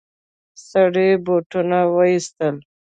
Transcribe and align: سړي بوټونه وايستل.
سړي 0.69 1.09
بوټونه 1.25 1.79
وايستل. 1.95 2.55